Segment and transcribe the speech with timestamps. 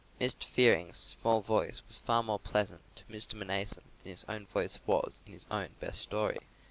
[0.19, 0.45] Mr.
[0.45, 3.37] Fearing's small voice was far more pleasant to Mr.
[3.37, 6.39] Mnason than his own voice was in his own best story.